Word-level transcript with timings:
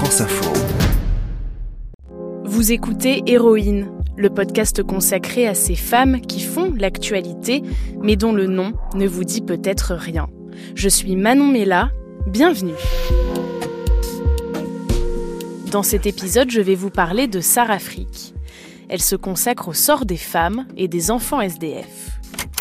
France 0.00 0.22
Info. 0.22 0.50
Vous 2.44 2.72
écoutez 2.72 3.22
Héroïne, 3.26 3.92
le 4.16 4.30
podcast 4.30 4.82
consacré 4.82 5.46
à 5.46 5.52
ces 5.52 5.74
femmes 5.74 6.22
qui 6.22 6.40
font 6.40 6.72
l'actualité, 6.74 7.62
mais 8.00 8.16
dont 8.16 8.32
le 8.32 8.46
nom 8.46 8.72
ne 8.94 9.06
vous 9.06 9.24
dit 9.24 9.42
peut-être 9.42 9.94
rien. 9.94 10.30
Je 10.74 10.88
suis 10.88 11.16
Manon 11.16 11.48
Mella, 11.48 11.90
bienvenue. 12.26 12.72
Dans 15.70 15.82
cet 15.82 16.06
épisode, 16.06 16.50
je 16.50 16.62
vais 16.62 16.76
vous 16.76 16.88
parler 16.88 17.26
de 17.26 17.42
Sarah 17.42 17.78
Frick. 17.78 18.32
Elle 18.88 19.02
se 19.02 19.16
consacre 19.16 19.68
au 19.68 19.74
sort 19.74 20.06
des 20.06 20.16
femmes 20.16 20.66
et 20.78 20.88
des 20.88 21.10
enfants 21.10 21.42
SDF. 21.42 22.20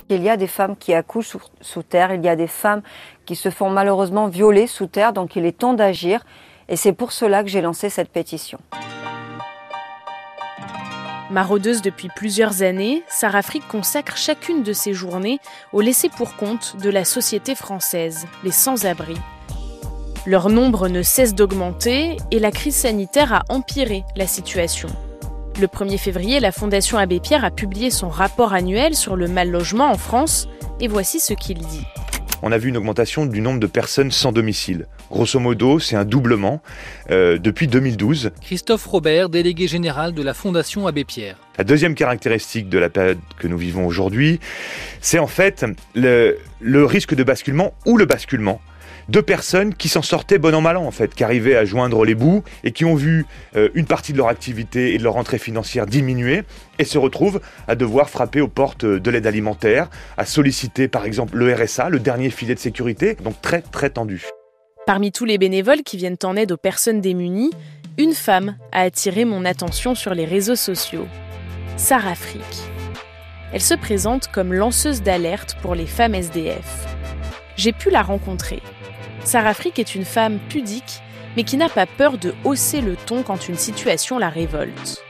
Il 0.10 0.22
y 0.22 0.30
a 0.30 0.36
des 0.36 0.48
femmes 0.48 0.76
qui 0.76 0.94
accouchent 0.94 1.38
sous, 1.62 1.84
terre, 1.84 2.14
il 2.14 2.22
y 2.22 2.28
a 2.28 2.36
des 2.36 2.48
femmes 2.48 2.82
qui 3.26 3.38
se 3.38 3.50
font 3.50 3.70
malheureusement 3.70 4.28
violer 4.28 4.68
sous 4.68 4.88
terre, 4.88 5.14
donc 5.14 5.38
il 5.38 5.46
est 5.46 5.58
temps 5.58 5.74
d'agir. 5.74 6.26
Et 6.70 6.76
c'est 6.76 6.94
pour 6.94 7.12
cela 7.12 7.44
que 7.44 7.50
j'ai 7.50 7.62
lancé 7.62 7.90
cette 7.90 8.10
pétition. 8.10 8.60
Maraudeuse 11.32 11.82
depuis 11.82 12.10
plusieurs 12.16 12.64
années, 12.64 13.04
Sarah 13.08 13.42
Frick 13.42 13.68
consacre 13.68 14.18
chacune 14.18 14.64
de 14.64 14.74
ses 14.74 14.94
journées 14.94 15.40
au 15.74 15.82
laisser 15.82 16.10
pour 16.10 16.36
compte 16.36 16.76
de 16.82 16.90
la 16.90 17.06
société 17.06 17.54
française, 17.54 18.26
les 18.44 18.52
sans-abri. 18.52 19.16
Leur 20.26 20.50
nombre 20.50 20.90
ne 20.90 21.02
cesse 21.02 21.36
d'augmenter 21.36 22.18
et 22.32 22.40
la 22.40 22.52
crise 22.52 22.76
sanitaire 22.76 23.34
a 23.34 23.44
empiré 23.50 24.04
la 24.16 24.28
situation. 24.28 24.90
Le 25.60 25.68
1er 25.68 25.98
février, 25.98 26.40
la 26.40 26.52
Fondation 26.52 26.98
Abbé 26.98 27.20
Pierre 27.20 27.46
a 27.46 27.52
publié 27.52 27.90
son 27.90 28.10
rapport 28.10 28.54
annuel 28.54 28.96
sur 28.96 29.16
le 29.16 29.28
mal 29.28 29.50
logement 29.50 29.92
en 29.92 29.98
France 29.98 30.48
et 30.80 30.88
voici 30.88 31.20
ce 31.20 31.34
qu'il 31.34 31.60
dit. 31.60 31.86
On 32.42 32.52
a 32.52 32.58
vu 32.58 32.70
une 32.70 32.78
augmentation 32.78 33.26
du 33.26 33.42
nombre 33.42 33.60
de 33.60 33.68
personnes 33.68 34.12
sans 34.12 34.32
domicile. 34.32 34.88
Grosso 35.12 35.40
modo, 35.40 35.80
c'est 35.80 35.96
un 35.96 36.06
doublement 36.06 36.62
euh, 37.12 37.38
depuis 37.38 37.68
2012. 37.68 38.32
Christophe 38.42 38.86
Robert, 38.86 39.30
délégué 39.30 39.68
général 39.68 40.14
de 40.14 40.22
la 40.24 40.34
Fondation 40.34 40.88
Abbé 40.88 41.04
Pierre. 41.04 41.38
La 41.58 41.64
deuxième 41.64 41.96
caractéristique 41.96 42.70
de 42.70 42.78
la 42.78 42.90
période 42.90 43.20
que 43.38 43.48
nous 43.48 43.58
vivons 43.58 43.86
aujourd'hui, 43.86 44.40
c'est 45.02 45.20
en 45.20 45.28
fait 45.28 45.66
le, 45.96 46.38
le 46.62 46.86
risque 46.86 47.14
de 47.14 47.24
basculement 47.24 47.74
ou 47.86 47.98
le 47.98 48.06
basculement 48.06 48.62
deux 49.10 49.22
personnes 49.24 49.74
qui 49.74 49.90
s'en 49.90 50.04
sortaient 50.04 50.38
bon 50.38 50.54
an 50.54 50.62
mal 50.62 50.78
an 50.78 50.86
en 50.86 50.92
fait, 50.92 51.16
qui 51.16 51.24
arrivaient 51.24 51.56
à 51.56 51.66
joindre 51.66 52.06
les 52.06 52.16
bouts 52.16 52.44
et 52.64 52.72
qui 52.72 52.86
ont 52.86 52.96
vu 52.96 53.26
euh, 53.56 53.70
une 53.74 53.86
partie 53.86 54.14
de 54.14 54.18
leur 54.18 54.28
activité 54.28 54.94
et 54.94 54.98
de 55.00 55.04
leur 55.04 55.14
rentrée 55.14 55.40
financière 55.40 55.88
diminuer 55.88 56.44
et 56.78 56.84
se 56.84 56.98
retrouvent 56.98 57.42
à 57.68 57.76
devoir 57.76 58.10
frapper 58.10 58.40
aux 58.40 58.48
portes 58.48 58.86
de 58.86 59.12
l'aide 59.12 59.26
alimentaire, 59.26 59.90
à 60.18 60.26
solliciter 60.26 60.88
par 60.88 61.06
exemple 61.06 61.38
le 61.38 61.54
RSA, 61.54 61.90
le 61.90 62.00
dernier 62.00 62.30
filet 62.30 62.54
de 62.54 62.60
sécurité, 62.60 63.16
donc 63.24 63.42
très 63.42 63.62
très 63.62 63.90
tendu. 63.90 64.28
Parmi 64.86 65.12
tous 65.12 65.26
les 65.26 65.38
bénévoles 65.38 65.82
qui 65.84 65.98
viennent 65.98 66.18
en 66.24 66.36
aide 66.36 66.52
aux 66.52 66.58
personnes 66.58 67.02
démunies, 67.02 67.52
une 67.98 68.14
femme 68.14 68.58
a 68.72 68.82
attiré 68.82 69.26
mon 69.26 69.44
attention 69.44 69.96
sur 69.96 70.14
les 70.14 70.26
réseaux 70.26 70.56
sociaux. 70.56 71.08
Sarah 71.78 72.16
Frick. 72.16 72.44
Elle 73.54 73.62
se 73.62 73.74
présente 73.74 74.28
comme 74.28 74.54
lanceuse 74.54 75.02
d'alerte 75.02 75.58
pour 75.62 75.74
les 75.74 75.88
femmes 75.88 76.14
SDF. 76.14 76.86
J'ai 77.56 77.74
pu 77.74 77.90
la 77.90 78.04
rencontrer. 78.04 78.62
Sarah 79.24 79.54
Frick 79.54 79.80
est 79.80 79.96
une 79.96 80.06
femme 80.06 80.40
pudique, 80.50 81.02
mais 81.36 81.44
qui 81.44 81.58
n'a 81.58 81.70
pas 81.70 81.86
peur 81.86 82.18
de 82.18 82.34
hausser 82.44 82.82
le 82.82 82.96
ton 82.96 83.24
quand 83.24 83.48
une 83.48 83.58
situation 83.58 84.18
la 84.18 84.30
révolte. 84.30 85.04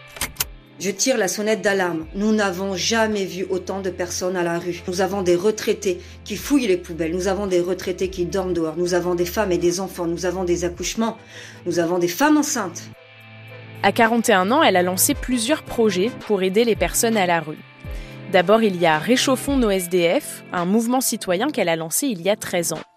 Je 0.79 0.91
tire 0.91 1.17
la 1.17 1.27
sonnette 1.27 1.61
d'alarme. 1.61 2.05
Nous 2.15 2.33
n'avons 2.33 2.75
jamais 2.75 3.25
vu 3.25 3.45
autant 3.49 3.81
de 3.81 3.89
personnes 3.89 4.37
à 4.37 4.43
la 4.43 4.59
rue. 4.59 4.81
Nous 4.87 5.01
avons 5.01 5.21
des 5.21 5.35
retraités 5.35 5.99
qui 6.23 6.37
fouillent 6.37 6.67
les 6.67 6.77
poubelles. 6.77 7.13
Nous 7.13 7.27
avons 7.27 7.47
des 7.47 7.59
retraités 7.59 8.09
qui 8.09 8.25
dorment 8.25 8.53
dehors. 8.53 8.77
Nous 8.77 8.93
avons 8.93 9.13
des 9.13 9.25
femmes 9.25 9.51
et 9.51 9.57
des 9.57 9.81
enfants. 9.81 10.05
Nous 10.05 10.25
avons 10.25 10.45
des 10.45 10.63
accouchements. 10.63 11.17
Nous 11.65 11.79
avons 11.79 11.99
des 11.99 12.07
femmes 12.07 12.37
enceintes. 12.37 12.83
À 13.83 13.91
41 13.91 14.51
ans, 14.51 14.63
elle 14.63 14.77
a 14.77 14.83
lancé 14.83 15.15
plusieurs 15.15 15.63
projets 15.63 16.11
pour 16.27 16.43
aider 16.43 16.63
les 16.63 16.77
personnes 16.77 17.17
à 17.17 17.25
la 17.25 17.41
rue. 17.41 17.59
D'abord, 18.31 18.63
il 18.63 18.77
y 18.77 18.85
a 18.85 18.99
Réchauffons 18.99 19.57
nos 19.57 19.71
SDF, 19.71 20.45
un 20.53 20.63
mouvement 20.63 21.01
citoyen 21.01 21.49
qu'elle 21.49 21.69
a 21.69 21.75
lancé 21.75 22.07
il 22.07 22.21
y 22.21 22.29
a 22.29 22.37
13 22.37 22.73
ans. 22.73 22.88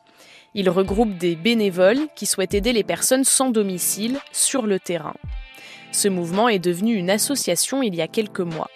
Il 0.55 0.69
regroupe 0.69 1.17
des 1.17 1.35
bénévoles 1.35 2.09
qui 2.15 2.27
souhaitent 2.27 2.55
aider 2.55 2.73
les 2.73 2.85
personnes 2.85 3.25
sans 3.25 3.51
domicile 3.51 4.19
sur 4.33 4.67
le 4.67 4.79
terrain. 4.79 5.15
Ce 5.93 6.09
mouvement 6.09 6.49
est 6.49 6.59
devenu 6.59 6.95
une 6.95 7.11
association 7.11 7.83
il 7.83 7.95
y 7.95 8.03
a 8.03 8.09
quelques 8.09 8.41
mois. 8.41 8.71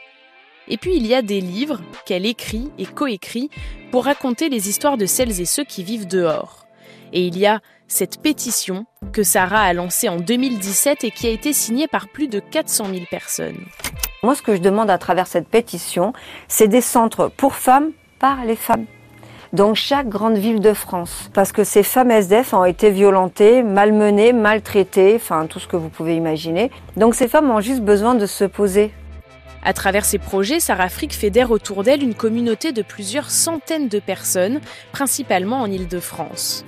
Et 0.69 0.79
puis 0.79 0.97
il 0.97 1.07
y 1.07 1.15
a 1.15 1.23
des 1.23 1.41
livres 1.41 1.81
qu'elle 2.07 2.27
écrit 2.27 2.71
et 2.79 2.87
coécrit 2.87 3.51
pour 3.91 4.05
raconter 4.05 4.49
les 4.49 4.69
histoires 4.69 4.97
de 4.97 5.07
celles 5.07 5.41
et 5.41 5.45
ceux 5.45 5.65
qui 5.65 5.85
vivent 5.85 6.09
dehors. 6.09 6.67
Et 7.13 7.27
il 7.27 7.39
y 7.39 7.47
a 7.47 7.61
cette 7.89 8.21
pétition 8.21 8.87
que 9.13 9.23
Sarah 9.23 9.63
a 9.63 9.73
lancée 9.73 10.09
en 10.09 10.17
2017 10.17 11.05
et 11.05 11.11
qui 11.11 11.27
a 11.27 11.31
été 11.31 11.53
signée 11.53 11.87
par 11.87 12.09
plus 12.09 12.27
de 12.27 12.41
400 12.41 12.87
000 12.87 13.05
personnes. 13.11 13.65
Moi, 14.23 14.35
ce 14.35 14.43
que 14.43 14.57
je 14.57 14.61
demande 14.61 14.91
à 14.91 14.99
travers 14.99 15.27
cette 15.27 15.49
pétition, 15.49 16.13
c'est 16.49 16.69
des 16.69 16.81
centres 16.81 17.29
pour 17.37 17.55
femmes 17.55 17.93
par 18.19 18.45
les 18.45 18.57
femmes 18.57 18.87
dans 19.53 19.75
chaque 19.75 20.09
grande 20.09 20.37
ville 20.37 20.61
de 20.61 20.73
France. 20.73 21.31
Parce 21.33 21.53
que 21.53 21.65
ces 21.65 21.83
femmes 21.83 22.11
SDF 22.11 22.55
ont 22.55 22.65
été 22.65 22.91
violentées, 22.91 23.63
malmenées, 23.63 24.33
maltraitées, 24.33 25.15
enfin 25.17 25.47
tout 25.47 25.59
ce 25.59 25.67
que 25.67 25.77
vous 25.77 25.89
pouvez 25.89 26.17
imaginer. 26.17 26.71
Donc 26.97 27.15
ces 27.15 27.29
femmes 27.29 27.51
ont 27.51 27.61
juste 27.61 27.83
besoin 27.83 28.15
de 28.15 28.27
se 28.27 28.45
poser. 28.45 28.93
À 29.63 29.73
travers 29.73 30.05
ces 30.05 30.19
projets, 30.19 30.61
Sarah 30.61 30.89
Frick 30.89 31.13
fédère 31.13 31.51
autour 31.51 31.83
d'elle 31.83 32.03
une 32.03 32.15
communauté 32.15 32.73
de 32.73 32.83
plusieurs 32.83 33.31
centaines 33.31 33.89
de 33.89 33.99
personnes, 33.99 34.61
principalement 34.93 35.61
en 35.61 35.71
Île-de-France. 35.71 36.65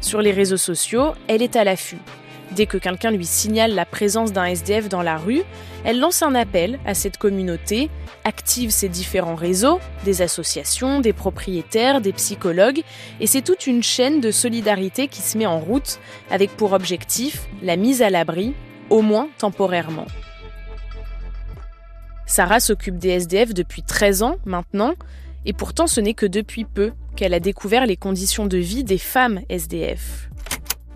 Sur 0.00 0.22
les 0.22 0.32
réseaux 0.32 0.56
sociaux, 0.56 1.12
elle 1.28 1.42
est 1.42 1.56
à 1.56 1.64
l'affût. 1.64 2.00
Dès 2.56 2.64
que 2.64 2.78
quelqu'un 2.78 3.10
lui 3.10 3.26
signale 3.26 3.74
la 3.74 3.84
présence 3.84 4.32
d'un 4.32 4.46
SDF 4.46 4.88
dans 4.88 5.02
la 5.02 5.18
rue, 5.18 5.42
elle 5.84 6.00
lance 6.00 6.22
un 6.22 6.34
appel 6.34 6.78
à 6.86 6.94
cette 6.94 7.18
communauté, 7.18 7.90
active 8.24 8.70
ses 8.70 8.88
différents 8.88 9.34
réseaux, 9.34 9.78
des 10.06 10.22
associations, 10.22 11.00
des 11.00 11.12
propriétaires, 11.12 12.00
des 12.00 12.14
psychologues, 12.14 12.80
et 13.20 13.26
c'est 13.26 13.42
toute 13.42 13.66
une 13.66 13.82
chaîne 13.82 14.22
de 14.22 14.30
solidarité 14.30 15.06
qui 15.06 15.20
se 15.20 15.36
met 15.36 15.44
en 15.44 15.58
route 15.58 15.98
avec 16.30 16.50
pour 16.56 16.72
objectif 16.72 17.46
la 17.62 17.76
mise 17.76 18.00
à 18.00 18.08
l'abri, 18.08 18.54
au 18.88 19.02
moins 19.02 19.28
temporairement. 19.36 20.06
Sarah 22.24 22.60
s'occupe 22.60 22.96
des 22.96 23.10
SDF 23.10 23.52
depuis 23.52 23.82
13 23.82 24.22
ans 24.22 24.36
maintenant, 24.46 24.94
et 25.44 25.52
pourtant 25.52 25.86
ce 25.86 26.00
n'est 26.00 26.14
que 26.14 26.24
depuis 26.24 26.64
peu 26.64 26.92
qu'elle 27.16 27.34
a 27.34 27.40
découvert 27.40 27.84
les 27.84 27.98
conditions 27.98 28.46
de 28.46 28.56
vie 28.56 28.82
des 28.82 28.98
femmes 28.98 29.42
SDF 29.50 30.30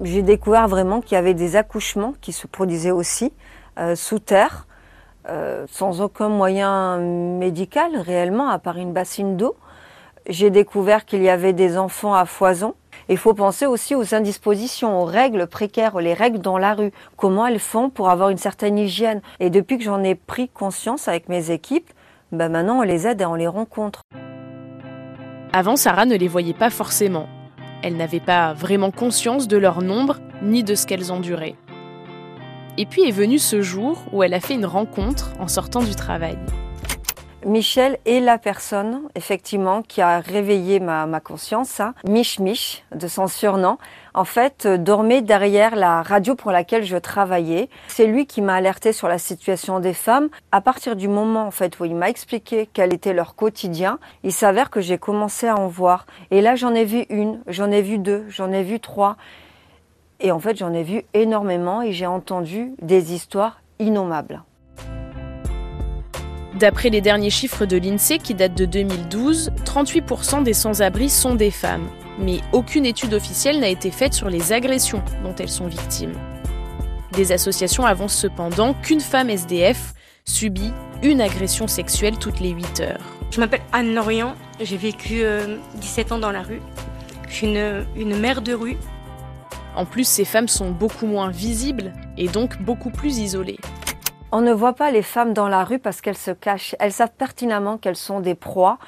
j'ai 0.03 0.23
découvert 0.23 0.69
vraiment 0.69 1.01
qu'il 1.01 1.15
y 1.15 1.19
avait 1.19 1.35
des 1.35 1.57
accouchements 1.57 2.15
qui 2.21 2.33
se 2.33 2.47
produisaient 2.47 2.91
aussi 2.91 3.33
euh, 3.79 3.95
sous 3.95 4.19
terre, 4.19 4.67
euh, 5.29 5.67
sans 5.71 6.01
aucun 6.01 6.29
moyen 6.29 6.99
médical 6.99 7.97
réellement, 7.97 8.49
à 8.49 8.59
part 8.59 8.79
une 8.79 8.93
bassine 8.93 9.37
d'eau. 9.37 9.57
J'ai 10.29 10.51
découvert 10.51 11.05
qu'il 11.05 11.23
y 11.23 11.29
avait 11.29 11.53
des 11.53 11.77
enfants 11.77 12.15
à 12.15 12.25
foison. 12.25 12.75
Il 13.09 13.17
faut 13.17 13.35
penser 13.35 13.67
aussi 13.67 13.95
aux 13.95 14.15
indispositions, 14.15 15.01
aux 15.01 15.05
règles 15.05 15.47
précaires, 15.47 15.99
les 15.99 16.15
règles 16.15 16.39
dans 16.39 16.59
la 16.59 16.75
rue, 16.75 16.93
comment 17.17 17.47
elles 17.47 17.59
font 17.59 17.91
pour 17.91 18.11
avoir 18.11 18.29
une 18.29 18.39
certaine 18.39 18.79
hygiène. 18.79 19.21
Et 19.41 19.51
depuis 19.51 19.79
que 19.79 19.85
j'en 19.85 20.03
ai 20.03 20.15
pris 20.15 20.49
conscience 20.49 21.09
avec 21.09 21.29
mes 21.29 21.51
équipes, 21.51 21.91
ben 22.33 22.51
maintenant 22.51 22.79
on 22.79 22.83
les 22.83 23.07
aide 23.07 23.21
et 23.21 23.27
on 23.27 23.35
les 23.35 23.49
rencontre. 23.49 24.03
Avant, 25.53 25.77
Sarah 25.77 26.07
ne 26.07 26.17
les 26.17 26.29
voyait 26.29 26.55
pas 26.55 26.71
forcément. 26.71 27.27
Elles 27.83 27.97
n'avaient 27.97 28.21
pas 28.21 28.53
vraiment 28.53 28.91
conscience 28.91 29.49
de 29.49 29.57
leur 29.57 29.83
nombre 29.83 30.19
ni 30.43 30.63
de 30.63 30.75
ce 30.75 30.87
qu'elles 30.87 31.11
enduraient. 31.11 31.57
Et 32.79 32.87
puis 32.87 33.03
est 33.07 33.13
venu 33.13 33.39
ce 33.39 33.63
jour 33.63 34.03
où 34.13 34.23
elle 34.23 34.35
a 34.35 34.41
fait 34.41 34.55
une 34.55 34.67
rencontre 34.67 35.33
en 35.39 35.49
sortant 35.49 35.83
du 35.83 35.95
travail. 35.95 36.39
Michel 37.47 37.99
est 38.05 38.21
la 38.21 38.37
personne, 38.37 39.01
effectivement, 39.15 39.81
qui 39.83 40.03
a 40.03 40.21
réveillé 40.21 40.79
ma, 40.79 41.21
conscience. 41.21 41.81
Hein. 41.81 41.95
Mich 42.07 42.39
Mich, 42.39 42.85
de 42.95 43.09
son 43.09 43.29
surnom, 43.29 43.79
en 44.13 44.25
fait, 44.25 44.67
euh, 44.67 44.77
dormait 44.77 45.23
derrière 45.23 45.75
la 45.75 46.03
radio 46.03 46.35
pour 46.35 46.51
laquelle 46.51 46.85
je 46.85 46.99
travaillais. 46.99 47.71
C'est 47.89 48.07
lui 48.07 48.27
qui 48.27 48.43
m'a 48.43 48.55
alerté 48.55 48.93
sur 48.93 49.09
la 49.09 49.17
situation 49.17 49.81
des 49.81 49.95
femmes. 49.95 50.29
À 50.53 50.61
partir 50.61 50.97
du 50.97 51.09
moment, 51.09 51.47
en 51.47 51.51
fait, 51.51 51.81
où 51.81 51.87
il 51.87 51.95
m'a 51.95 52.11
expliqué 52.11 52.69
quel 52.71 52.93
était 52.93 53.15
leur 53.15 53.35
quotidien, 53.35 53.99
il 54.23 54.33
s'avère 54.33 54.69
que 54.69 54.83
j'ai 54.83 54.99
commencé 54.99 55.49
à 55.49 55.57
en 55.57 55.67
voir. 55.67 56.05
Et 56.31 56.43
là, 56.43 56.57
j'en 56.57 56.75
ai 56.75 56.85
vu 56.85 57.07
une, 57.09 57.41
j'en 57.47 57.71
ai 57.71 57.81
vu 57.81 57.99
deux, 57.99 58.27
j'en 58.29 58.53
ai 58.53 58.63
vu 58.63 58.81
trois. 58.81 59.17
Et 60.21 60.31
en 60.31 60.41
fait, 60.41 60.59
j'en 60.59 60.75
ai 60.75 60.83
vu 60.83 61.05
énormément 61.15 61.81
et 61.81 61.93
j'ai 61.93 62.07
entendu 62.07 62.75
des 62.83 63.15
histoires 63.15 63.63
innommables. 63.79 64.43
D'après 66.61 66.91
les 66.91 67.01
derniers 67.01 67.31
chiffres 67.31 67.65
de 67.65 67.79
l'INSEE 67.79 68.19
qui 68.19 68.35
datent 68.35 68.55
de 68.55 68.67
2012, 68.67 69.51
38% 69.65 70.43
des 70.43 70.53
sans-abri 70.53 71.09
sont 71.09 71.35
des 71.35 71.51
femmes. 71.51 71.89
Mais 72.19 72.41
aucune 72.53 72.85
étude 72.85 73.15
officielle 73.15 73.61
n'a 73.61 73.71
été 73.71 73.91
faite 73.91 74.13
sur 74.13 74.29
les 74.29 74.53
agressions 74.53 75.03
dont 75.25 75.35
elles 75.39 75.49
sont 75.49 75.69
victimes. 75.69 76.13
Des 77.13 77.33
associations 77.33 77.87
avancent 77.87 78.15
cependant 78.15 78.75
qu'une 78.75 79.01
femme 79.01 79.31
SDF 79.31 79.95
subit 80.27 80.71
une 81.03 81.23
agression 81.23 81.67
sexuelle 81.67 82.19
toutes 82.19 82.41
les 82.41 82.51
8 82.51 82.81
heures. 82.81 83.07
Je 83.31 83.41
m'appelle 83.41 83.63
Anne 83.73 83.95
Lorient, 83.95 84.35
j'ai 84.61 84.77
vécu 84.77 85.23
17 85.77 86.13
euh, 86.13 86.15
ans 86.15 86.19
dans 86.19 86.31
la 86.31 86.43
rue. 86.43 86.61
Je 87.27 87.37
suis 87.37 87.47
une, 87.47 87.87
une 87.97 88.19
mère 88.19 88.43
de 88.43 88.53
rue. 88.53 88.77
En 89.77 89.87
plus, 89.87 90.07
ces 90.07 90.27
femmes 90.27 90.49
sont 90.49 90.73
beaucoup 90.73 91.07
moins 91.07 91.31
visibles 91.31 91.95
et 92.19 92.29
donc 92.29 92.61
beaucoup 92.61 92.91
plus 92.91 93.17
isolées. 93.17 93.61
On 94.33 94.43
ne 94.43 94.53
voit 94.53 94.75
pas 94.75 94.93
les 94.93 95.03
femmes 95.03 95.33
dans 95.33 95.49
la 95.49 95.65
rue 95.65 95.81
parce 95.81 96.01
qu'elles 96.01 96.17
se 96.17 96.31
cachent. 96.31 96.77
Elles 96.79 96.93
savent 96.93 97.13
pertinemment 97.19 97.79
qu'elles 97.79 97.97
sont 97.97 98.21
des 98.21 98.37
proies. 98.37 98.79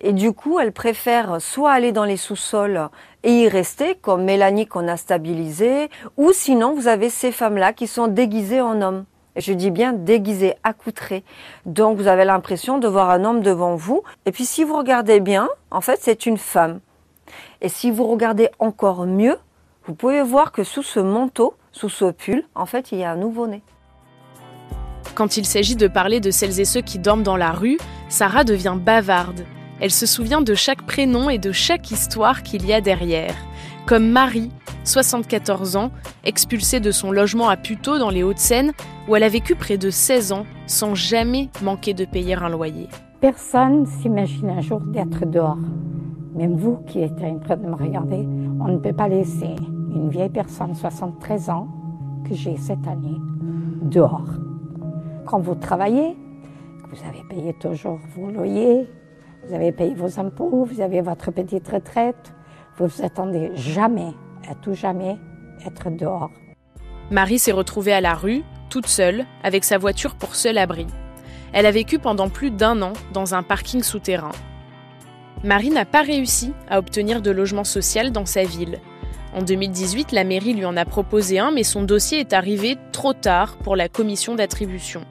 Et 0.00 0.12
du 0.12 0.32
coup, 0.32 0.58
elles 0.58 0.72
préfèrent 0.72 1.40
soit 1.40 1.70
aller 1.70 1.92
dans 1.92 2.04
les 2.04 2.16
sous-sols 2.16 2.88
et 3.22 3.42
y 3.42 3.48
rester, 3.48 3.94
comme 3.94 4.24
Mélanie 4.24 4.66
qu'on 4.66 4.88
a 4.88 4.96
stabilisée, 4.96 5.88
ou 6.16 6.32
sinon 6.32 6.74
vous 6.74 6.88
avez 6.88 7.10
ces 7.10 7.30
femmes-là 7.30 7.72
qui 7.72 7.86
sont 7.86 8.08
déguisées 8.08 8.60
en 8.60 8.82
hommes. 8.82 9.04
Je 9.36 9.52
dis 9.52 9.70
bien 9.70 9.92
déguisées, 9.92 10.56
accoutrées. 10.64 11.22
Donc 11.64 11.96
vous 11.96 12.08
avez 12.08 12.24
l'impression 12.24 12.78
de 12.78 12.88
voir 12.88 13.10
un 13.10 13.24
homme 13.24 13.40
devant 13.40 13.76
vous. 13.76 14.02
Et 14.26 14.32
puis 14.32 14.46
si 14.46 14.64
vous 14.64 14.76
regardez 14.76 15.20
bien, 15.20 15.48
en 15.70 15.80
fait 15.80 16.00
c'est 16.02 16.26
une 16.26 16.38
femme. 16.38 16.80
Et 17.60 17.68
si 17.68 17.92
vous 17.92 18.04
regardez 18.04 18.50
encore 18.58 19.06
mieux, 19.06 19.38
vous 19.84 19.94
pouvez 19.94 20.22
voir 20.22 20.50
que 20.50 20.64
sous 20.64 20.82
ce 20.82 20.98
manteau, 20.98 21.54
sous 21.70 21.88
ce 21.88 22.10
pull, 22.10 22.44
en 22.56 22.66
fait 22.66 22.90
il 22.90 22.98
y 22.98 23.04
a 23.04 23.12
un 23.12 23.16
nouveau-né. 23.16 23.62
Quand 25.18 25.36
il 25.36 25.44
s'agit 25.44 25.74
de 25.74 25.88
parler 25.88 26.20
de 26.20 26.30
celles 26.30 26.60
et 26.60 26.64
ceux 26.64 26.80
qui 26.80 27.00
dorment 27.00 27.24
dans 27.24 27.36
la 27.36 27.50
rue, 27.50 27.76
Sarah 28.08 28.44
devient 28.44 28.76
bavarde. 28.80 29.40
Elle 29.80 29.90
se 29.90 30.06
souvient 30.06 30.42
de 30.42 30.54
chaque 30.54 30.86
prénom 30.86 31.28
et 31.28 31.38
de 31.38 31.50
chaque 31.50 31.90
histoire 31.90 32.44
qu'il 32.44 32.64
y 32.64 32.72
a 32.72 32.80
derrière. 32.80 33.34
Comme 33.84 34.08
Marie, 34.08 34.52
74 34.84 35.74
ans, 35.74 35.90
expulsée 36.22 36.78
de 36.78 36.92
son 36.92 37.10
logement 37.10 37.48
à 37.48 37.56
Puteaux 37.56 37.98
dans 37.98 38.10
les 38.10 38.22
Hauts-de-Seine, 38.22 38.70
où 39.08 39.16
elle 39.16 39.24
a 39.24 39.28
vécu 39.28 39.56
près 39.56 39.76
de 39.76 39.90
16 39.90 40.30
ans 40.30 40.46
sans 40.68 40.94
jamais 40.94 41.48
manquer 41.62 41.94
de 41.94 42.04
payer 42.04 42.34
un 42.34 42.48
loyer. 42.48 42.86
Personne 43.20 43.86
s'imagine 43.86 44.50
un 44.50 44.60
jour 44.60 44.78
d'être 44.82 45.26
dehors. 45.26 45.58
Même 46.36 46.54
vous 46.54 46.76
qui 46.86 47.00
êtes 47.00 47.20
en 47.24 47.40
train 47.40 47.56
de 47.56 47.66
me 47.66 47.74
regarder, 47.74 48.24
on 48.60 48.68
ne 48.68 48.78
peut 48.78 48.92
pas 48.92 49.08
laisser 49.08 49.56
une 49.92 50.10
vieille 50.10 50.30
personne, 50.30 50.76
73 50.76 51.50
ans, 51.50 51.66
que 52.24 52.36
j'ai 52.36 52.56
cette 52.56 52.86
année, 52.86 53.18
dehors. 53.82 54.28
Quand 55.28 55.40
vous 55.40 55.54
travaillez, 55.54 56.16
vous 56.90 57.06
avez 57.06 57.22
payé 57.28 57.52
toujours 57.60 58.00
vos 58.16 58.30
loyers, 58.30 58.88
vous 59.44 59.54
avez 59.54 59.72
payé 59.72 59.94
vos 59.94 60.18
impôts, 60.18 60.64
vous 60.64 60.80
avez 60.80 61.02
votre 61.02 61.30
petite 61.30 61.68
retraite. 61.68 62.32
Vous 62.78 62.86
vous 62.86 63.04
attendez 63.04 63.50
jamais, 63.54 64.14
à 64.48 64.54
tout 64.54 64.72
jamais, 64.72 65.18
être 65.66 65.90
dehors. 65.90 66.30
Marie 67.10 67.38
s'est 67.38 67.52
retrouvée 67.52 67.92
à 67.92 68.00
la 68.00 68.14
rue, 68.14 68.42
toute 68.70 68.86
seule, 68.86 69.26
avec 69.42 69.64
sa 69.64 69.76
voiture 69.76 70.14
pour 70.14 70.34
seul 70.34 70.56
abri. 70.56 70.86
Elle 71.52 71.66
a 71.66 71.72
vécu 71.72 71.98
pendant 71.98 72.30
plus 72.30 72.50
d'un 72.50 72.80
an 72.80 72.94
dans 73.12 73.34
un 73.34 73.42
parking 73.42 73.82
souterrain. 73.82 74.32
Marie 75.44 75.70
n'a 75.70 75.84
pas 75.84 76.02
réussi 76.02 76.54
à 76.70 76.78
obtenir 76.78 77.20
de 77.20 77.30
logement 77.30 77.64
social 77.64 78.12
dans 78.12 78.26
sa 78.26 78.44
ville. 78.44 78.80
En 79.34 79.42
2018, 79.42 80.12
la 80.12 80.24
mairie 80.24 80.54
lui 80.54 80.64
en 80.64 80.78
a 80.78 80.86
proposé 80.86 81.38
un, 81.38 81.50
mais 81.50 81.64
son 81.64 81.82
dossier 81.82 82.18
est 82.18 82.32
arrivé 82.32 82.78
trop 82.92 83.12
tard 83.12 83.58
pour 83.58 83.76
la 83.76 83.90
commission 83.90 84.34
d'attribution. 84.34 85.02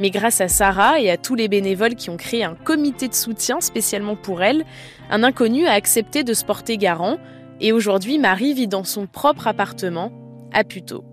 Mais 0.00 0.10
grâce 0.10 0.40
à 0.40 0.48
Sarah 0.48 1.00
et 1.00 1.10
à 1.10 1.16
tous 1.16 1.34
les 1.34 1.48
bénévoles 1.48 1.94
qui 1.94 2.10
ont 2.10 2.16
créé 2.16 2.44
un 2.44 2.54
comité 2.54 3.08
de 3.08 3.14
soutien 3.14 3.60
spécialement 3.60 4.16
pour 4.16 4.42
elle, 4.42 4.64
un 5.10 5.22
inconnu 5.22 5.66
a 5.66 5.72
accepté 5.72 6.24
de 6.24 6.34
se 6.34 6.44
porter 6.44 6.76
garant 6.78 7.18
et 7.60 7.72
aujourd'hui 7.72 8.18
Marie 8.18 8.54
vit 8.54 8.68
dans 8.68 8.84
son 8.84 9.06
propre 9.06 9.46
appartement 9.46 10.12
à 10.52 10.64
Puteaux. 10.64 11.04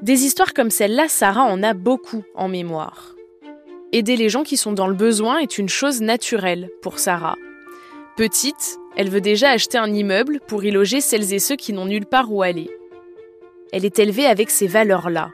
Des 0.00 0.24
histoires 0.24 0.54
comme 0.54 0.70
celle-là, 0.70 1.08
Sarah 1.08 1.44
en 1.44 1.62
a 1.62 1.74
beaucoup 1.74 2.24
en 2.34 2.48
mémoire. 2.48 3.14
Aider 3.92 4.16
les 4.16 4.30
gens 4.30 4.42
qui 4.42 4.56
sont 4.56 4.72
dans 4.72 4.88
le 4.88 4.94
besoin 4.94 5.38
est 5.38 5.58
une 5.58 5.68
chose 5.68 6.00
naturelle 6.00 6.70
pour 6.80 6.98
Sarah. 6.98 7.36
Petite, 8.16 8.78
elle 8.96 9.10
veut 9.10 9.20
déjà 9.20 9.50
acheter 9.50 9.78
un 9.78 9.92
immeuble 9.92 10.40
pour 10.48 10.64
y 10.64 10.70
loger 10.70 11.00
celles 11.00 11.32
et 11.32 11.38
ceux 11.38 11.56
qui 11.56 11.72
n'ont 11.72 11.84
nulle 11.84 12.06
part 12.06 12.32
où 12.32 12.42
aller. 12.42 12.70
Elle 13.72 13.84
est 13.84 13.98
élevée 13.98 14.26
avec 14.26 14.50
ces 14.50 14.66
valeurs-là, 14.66 15.30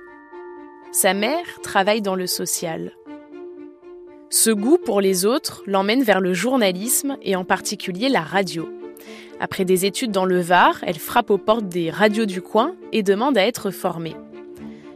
sa 0.92 1.14
mère 1.14 1.60
travaille 1.62 2.02
dans 2.02 2.14
le 2.14 2.26
social. 2.26 2.92
Ce 4.30 4.50
goût 4.50 4.78
pour 4.78 5.00
les 5.00 5.26
autres 5.26 5.62
l'emmène 5.66 6.02
vers 6.02 6.20
le 6.20 6.34
journalisme 6.34 7.16
et 7.22 7.36
en 7.36 7.44
particulier 7.44 8.08
la 8.08 8.22
radio. 8.22 8.68
Après 9.40 9.64
des 9.64 9.86
études 9.86 10.10
dans 10.10 10.24
le 10.24 10.40
Var, 10.40 10.78
elle 10.82 10.98
frappe 10.98 11.30
aux 11.30 11.38
portes 11.38 11.68
des 11.68 11.90
radios 11.90 12.26
du 12.26 12.42
coin 12.42 12.74
et 12.92 13.02
demande 13.02 13.38
à 13.38 13.46
être 13.46 13.70
formée. 13.70 14.16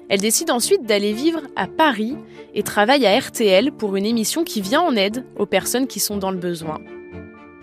Elle 0.08 0.20
décide 0.20 0.50
ensuite 0.50 0.84
d'aller 0.84 1.12
vivre 1.12 1.42
à 1.56 1.66
Paris 1.66 2.16
et 2.54 2.62
travaille 2.62 3.06
à 3.06 3.18
RTL 3.18 3.72
pour 3.72 3.96
une 3.96 4.04
émission 4.04 4.44
qui 4.44 4.60
vient 4.60 4.82
en 4.82 4.96
aide 4.96 5.24
aux 5.38 5.46
personnes 5.46 5.86
qui 5.86 6.00
sont 6.00 6.16
dans 6.16 6.30
le 6.30 6.38
besoin. 6.38 6.80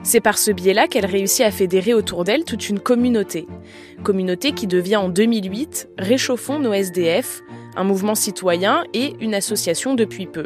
C'est 0.01 0.21
par 0.21 0.37
ce 0.37 0.51
biais-là 0.51 0.87
qu'elle 0.87 1.05
réussit 1.05 1.45
à 1.45 1.51
fédérer 1.51 1.93
autour 1.93 2.23
d'elle 2.23 2.45
toute 2.45 2.69
une 2.69 2.79
communauté. 2.79 3.47
Communauté 4.03 4.53
qui 4.53 4.65
devient 4.65 4.95
en 4.95 5.09
2008 5.09 5.89
Réchauffons 5.97 6.57
nos 6.57 6.73
SDF, 6.73 7.43
un 7.79 7.85
mouvement 7.85 8.13
citoyen 8.13 8.83
et 8.93 9.13
une 9.21 9.33
association 9.33 9.95
depuis 9.95 10.27
peu. 10.27 10.45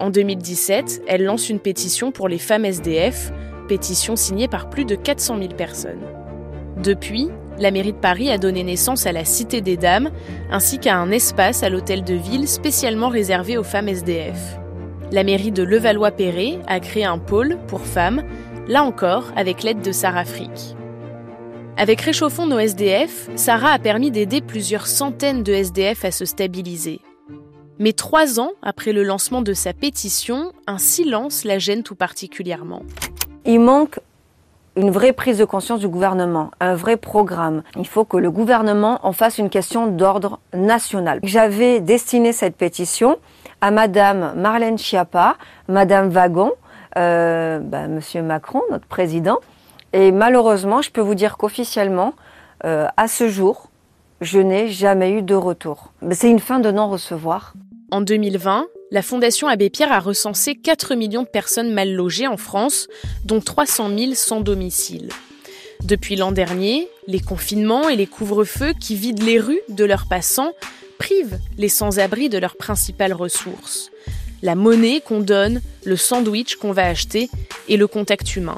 En 0.00 0.10
2017, 0.10 1.02
elle 1.06 1.24
lance 1.24 1.48
une 1.48 1.60
pétition 1.60 2.10
pour 2.10 2.28
les 2.28 2.38
femmes 2.38 2.64
SDF, 2.64 3.32
pétition 3.68 4.16
signée 4.16 4.48
par 4.48 4.68
plus 4.68 4.84
de 4.84 4.96
400 4.96 5.38
000 5.38 5.48
personnes. 5.54 6.02
Depuis, 6.82 7.28
la 7.58 7.70
mairie 7.70 7.92
de 7.92 7.98
Paris 7.98 8.30
a 8.30 8.38
donné 8.38 8.64
naissance 8.64 9.06
à 9.06 9.12
la 9.12 9.24
Cité 9.24 9.60
des 9.60 9.76
Dames, 9.76 10.10
ainsi 10.50 10.80
qu'à 10.80 10.96
un 10.96 11.12
espace 11.12 11.62
à 11.62 11.68
l'hôtel 11.68 12.02
de 12.02 12.14
ville 12.14 12.48
spécialement 12.48 13.08
réservé 13.08 13.56
aux 13.56 13.64
femmes 13.64 13.88
SDF. 13.88 14.58
La 15.12 15.22
mairie 15.22 15.52
de 15.52 15.62
Levallois-Perret 15.62 16.58
a 16.66 16.80
créé 16.80 17.04
un 17.04 17.18
pôle 17.18 17.56
pour 17.68 17.82
femmes, 17.82 18.24
là 18.66 18.82
encore 18.82 19.26
avec 19.36 19.62
l'aide 19.62 19.80
de 19.80 19.92
Sarah 19.92 20.24
Frick. 20.24 20.76
Avec 21.80 22.00
Réchauffons 22.00 22.46
nos 22.46 22.58
SDF, 22.58 23.28
Sarah 23.36 23.70
a 23.70 23.78
permis 23.78 24.10
d'aider 24.10 24.40
plusieurs 24.40 24.88
centaines 24.88 25.44
de 25.44 25.52
SDF 25.52 26.04
à 26.04 26.10
se 26.10 26.24
stabiliser. 26.24 27.00
Mais 27.78 27.92
trois 27.92 28.40
ans 28.40 28.50
après 28.62 28.92
le 28.92 29.04
lancement 29.04 29.42
de 29.42 29.52
sa 29.52 29.72
pétition, 29.72 30.50
un 30.66 30.78
silence 30.78 31.44
la 31.44 31.60
gêne 31.60 31.84
tout 31.84 31.94
particulièrement. 31.94 32.82
Il 33.44 33.60
manque 33.60 34.00
une 34.74 34.90
vraie 34.90 35.12
prise 35.12 35.38
de 35.38 35.44
conscience 35.44 35.78
du 35.78 35.86
gouvernement, 35.86 36.50
un 36.58 36.74
vrai 36.74 36.96
programme. 36.96 37.62
Il 37.76 37.86
faut 37.86 38.04
que 38.04 38.16
le 38.16 38.32
gouvernement 38.32 38.98
en 39.04 39.12
fasse 39.12 39.38
une 39.38 39.48
question 39.48 39.86
d'ordre 39.86 40.40
national. 40.52 41.20
J'avais 41.22 41.78
destiné 41.78 42.32
cette 42.32 42.56
pétition 42.56 43.18
à 43.60 43.70
Madame 43.70 44.34
Marlène 44.36 44.78
Schiappa, 44.78 45.36
Madame 45.68 46.08
Wagon, 46.08 46.50
euh, 46.96 47.60
bah, 47.60 47.86
Monsieur 47.86 48.22
Macron, 48.22 48.62
notre 48.68 48.86
président, 48.86 49.38
et 49.92 50.12
malheureusement, 50.12 50.82
je 50.82 50.90
peux 50.90 51.00
vous 51.00 51.14
dire 51.14 51.36
qu'officiellement, 51.36 52.14
euh, 52.64 52.86
à 52.96 53.08
ce 53.08 53.28
jour, 53.28 53.70
je 54.20 54.38
n'ai 54.38 54.68
jamais 54.68 55.12
eu 55.12 55.22
de 55.22 55.34
retour. 55.34 55.92
C'est 56.10 56.30
une 56.30 56.40
fin 56.40 56.60
de 56.60 56.70
non-recevoir. 56.70 57.54
En 57.90 58.00
2020, 58.00 58.66
la 58.90 59.02
Fondation 59.02 59.48
Abbé 59.48 59.70
Pierre 59.70 59.92
a 59.92 60.00
recensé 60.00 60.56
4 60.56 60.94
millions 60.94 61.22
de 61.22 61.28
personnes 61.28 61.72
mal 61.72 61.92
logées 61.92 62.26
en 62.26 62.36
France, 62.36 62.88
dont 63.24 63.40
300 63.40 63.90
000 63.96 64.14
sans 64.14 64.40
domicile. 64.40 65.10
Depuis 65.84 66.16
l'an 66.16 66.32
dernier, 66.32 66.88
les 67.06 67.20
confinements 67.20 67.88
et 67.88 67.96
les 67.96 68.06
couvre-feux 68.06 68.72
qui 68.78 68.94
vident 68.94 69.24
les 69.24 69.38
rues 69.38 69.60
de 69.68 69.84
leurs 69.84 70.08
passants 70.08 70.52
privent 70.98 71.38
les 71.56 71.68
sans-abri 71.68 72.28
de 72.28 72.38
leurs 72.38 72.56
principales 72.56 73.12
ressources. 73.12 73.90
La 74.42 74.54
monnaie 74.54 75.00
qu'on 75.00 75.20
donne, 75.20 75.60
le 75.84 75.96
sandwich 75.96 76.56
qu'on 76.56 76.72
va 76.72 76.86
acheter 76.86 77.30
et 77.68 77.76
le 77.76 77.86
contact 77.86 78.36
humain. 78.36 78.56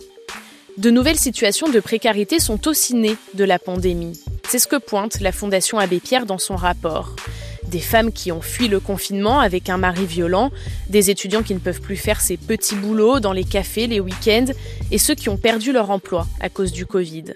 De 0.79 0.91
nouvelles 0.91 1.19
situations 1.19 1.69
de 1.69 1.81
précarité 1.81 2.39
sont 2.39 2.69
aussi 2.69 2.95
nées 2.95 3.17
de 3.35 3.45
la 3.45 3.59
pandémie. 3.59 4.19
C'est 4.49 4.59
ce 4.59 4.69
que 4.69 4.77
pointe 4.77 5.21
la 5.21 5.33
Fondation 5.33 5.79
Abbé 5.79 6.01
Pierre 6.01 6.27
dans 6.27 6.39
son 6.39 6.57
rapport. 6.57 7.17
Des 7.65 7.81
femmes 7.81 8.13
qui 8.13 8.33
ont 8.33 8.41
fui 8.41 8.69
le 8.69 8.81
confinement 8.81 9.41
avec 9.41 9.69
un 9.69 9.77
mari 9.77 10.07
violent, 10.07 10.51
des 10.89 11.11
étudiants 11.11 11.43
qui 11.43 11.55
ne 11.55 11.59
peuvent 11.59 11.81
plus 11.81 11.97
faire 11.97 12.21
ces 12.21 12.37
petits 12.37 12.77
boulots 12.77 13.21
dans 13.21 13.33
les 13.33 13.45
cafés 13.45 13.87
les 13.87 14.01
week-ends, 14.01 14.53
et 14.91 14.99
ceux 14.99 15.15
qui 15.15 15.29
ont 15.29 15.37
perdu 15.37 15.73
leur 15.73 15.91
emploi 15.91 16.27
à 16.41 16.49
cause 16.49 16.73
du 16.73 16.87
Covid. 16.87 17.35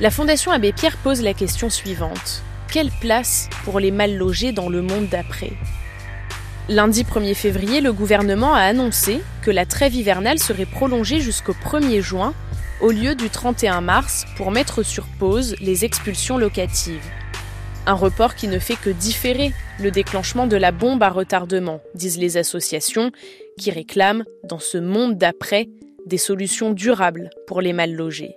La 0.00 0.10
Fondation 0.10 0.52
Abbé 0.52 0.72
Pierre 0.72 0.96
pose 0.98 1.22
la 1.22 1.34
question 1.34 1.70
suivante. 1.70 2.42
Quelle 2.70 2.90
place 3.00 3.48
pour 3.64 3.80
les 3.80 3.90
mal 3.90 4.16
logés 4.16 4.52
dans 4.52 4.68
le 4.68 4.82
monde 4.82 5.08
d'après? 5.08 5.52
Lundi 6.68 7.04
1er 7.04 7.34
février, 7.34 7.80
le 7.80 7.92
gouvernement 7.92 8.52
a 8.52 8.62
annoncé 8.62 9.20
que 9.42 9.52
la 9.52 9.66
trêve 9.66 9.94
hivernale 9.94 10.40
serait 10.40 10.66
prolongée 10.66 11.20
jusqu'au 11.20 11.52
1er 11.52 12.00
juin 12.00 12.34
au 12.80 12.90
lieu 12.90 13.14
du 13.14 13.30
31 13.30 13.80
mars 13.80 14.24
pour 14.36 14.50
mettre 14.50 14.82
sur 14.82 15.06
pause 15.20 15.54
les 15.60 15.84
expulsions 15.84 16.38
locatives. 16.38 17.08
Un 17.86 17.94
report 17.94 18.34
qui 18.34 18.48
ne 18.48 18.58
fait 18.58 18.74
que 18.74 18.90
différer 18.90 19.52
le 19.78 19.92
déclenchement 19.92 20.48
de 20.48 20.56
la 20.56 20.72
bombe 20.72 21.04
à 21.04 21.08
retardement, 21.08 21.80
disent 21.94 22.18
les 22.18 22.36
associations, 22.36 23.12
qui 23.56 23.70
réclament, 23.70 24.24
dans 24.42 24.58
ce 24.58 24.76
monde 24.76 25.16
d'après, 25.16 25.68
des 26.04 26.18
solutions 26.18 26.72
durables 26.72 27.30
pour 27.46 27.60
les 27.60 27.72
mal 27.72 27.92
logés. 27.92 28.34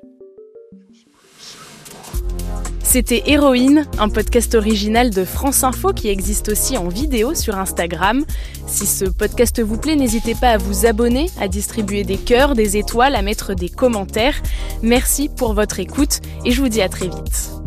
C'était 2.91 3.21
Héroïne, 3.27 3.85
un 3.99 4.09
podcast 4.09 4.55
original 4.55 5.11
de 5.11 5.23
France 5.23 5.63
Info 5.63 5.93
qui 5.93 6.07
existe 6.07 6.49
aussi 6.49 6.75
en 6.75 6.87
vidéo 6.87 7.35
sur 7.35 7.55
Instagram. 7.55 8.25
Si 8.65 8.87
ce 8.87 9.05
podcast 9.05 9.61
vous 9.61 9.77
plaît, 9.77 9.95
n'hésitez 9.95 10.33
pas 10.33 10.49
à 10.49 10.57
vous 10.57 10.87
abonner, 10.87 11.29
à 11.39 11.47
distribuer 11.47 12.03
des 12.03 12.17
cœurs, 12.17 12.55
des 12.55 12.77
étoiles, 12.77 13.13
à 13.13 13.21
mettre 13.21 13.53
des 13.53 13.69
commentaires. 13.69 14.41
Merci 14.81 15.29
pour 15.29 15.53
votre 15.53 15.79
écoute 15.79 16.21
et 16.45 16.51
je 16.51 16.59
vous 16.63 16.69
dis 16.69 16.81
à 16.81 16.89
très 16.89 17.09
vite. 17.09 17.58